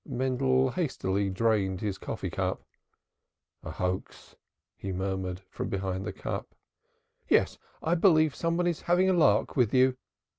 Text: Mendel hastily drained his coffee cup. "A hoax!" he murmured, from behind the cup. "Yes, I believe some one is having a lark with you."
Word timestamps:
Mendel 0.03 0.71
hastily 0.71 1.29
drained 1.29 1.79
his 1.79 1.99
coffee 1.99 2.31
cup. 2.31 2.63
"A 3.61 3.69
hoax!" 3.69 4.35
he 4.75 4.91
murmured, 4.91 5.41
from 5.51 5.69
behind 5.69 6.05
the 6.07 6.11
cup. 6.11 6.55
"Yes, 7.29 7.59
I 7.83 7.93
believe 7.93 8.33
some 8.33 8.57
one 8.57 8.65
is 8.65 8.81
having 8.81 9.11
a 9.11 9.13
lark 9.13 9.55
with 9.55 9.75
you." 9.75 9.97